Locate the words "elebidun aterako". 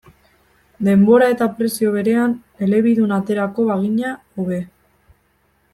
2.69-3.67